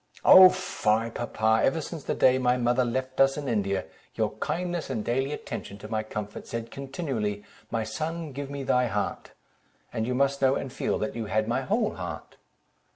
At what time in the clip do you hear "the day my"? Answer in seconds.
2.03-2.57